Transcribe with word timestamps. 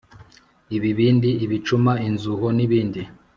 ibibindi, 0.77 1.29
ibicuma, 1.45 1.91
inzuho 2.07 2.47
n’ibindi, 2.57 3.01